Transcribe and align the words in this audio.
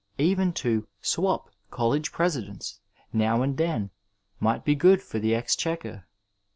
Even 0.17 0.51
to' 0.53 0.87
swap' 1.13 1.51
College 1.69 2.11
Presidents 2.11 2.79
now 3.13 3.43
and 3.43 3.55
then 3.57 3.91
might 4.39 4.65
be 4.65 4.73
good 4.73 5.03
for 5.03 5.19
the 5.19 5.35
exchequer. 5.35 6.07